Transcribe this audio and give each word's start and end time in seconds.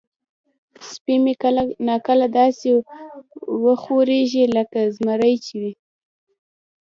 سپی 0.89 1.15
مې 1.23 1.33
کله 1.41 1.61
نا 1.87 1.95
کله 2.07 2.25
داسې 2.39 2.67
وخوریږي 3.65 4.43
لکه 4.55 4.79
زمری 4.97 5.35
چې 5.45 5.53
وي. 5.61 5.73